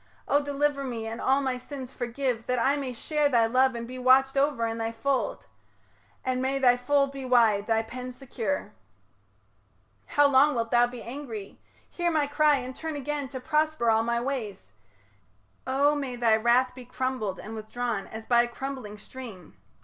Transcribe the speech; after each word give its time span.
O 0.27 0.41
deliver 0.41 0.83
me 0.83 1.05
And 1.05 1.21
all 1.21 1.41
my 1.41 1.59
sins 1.59 1.93
forgive, 1.93 2.47
that 2.47 2.57
I 2.57 2.75
may 2.75 2.91
share 2.91 3.29
Thy 3.29 3.45
love 3.45 3.75
and 3.75 3.87
be 3.87 3.99
watched 3.99 4.35
over 4.35 4.65
in 4.65 4.79
thy 4.79 4.91
fold; 4.91 5.45
And 6.25 6.41
may 6.41 6.57
thy 6.57 6.75
fold 6.75 7.11
be 7.11 7.23
wide, 7.23 7.67
thy 7.67 7.83
pen 7.83 8.11
secure. 8.11 8.73
How 10.07 10.25
long 10.25 10.55
wilt 10.55 10.71
thou 10.71 10.87
be 10.87 11.03
angry? 11.03 11.59
Hear 11.87 12.09
my 12.09 12.25
cry, 12.25 12.55
And 12.55 12.75
turn 12.75 12.95
again 12.95 13.27
to 13.27 13.39
prosper 13.39 13.91
all 13.91 14.01
my 14.01 14.19
ways 14.19 14.71
O 15.67 15.93
may 15.95 16.15
thy 16.15 16.35
wrath 16.35 16.73
be 16.73 16.83
crumbled 16.85 17.39
and 17.39 17.53
withdrawn 17.53 18.07
As 18.07 18.25
by 18.25 18.41
a 18.41 18.47
crumbling 18.47 18.97
stream. 18.97 19.55